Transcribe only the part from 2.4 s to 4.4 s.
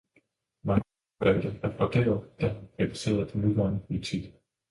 da han kritiserede den nuværende politik.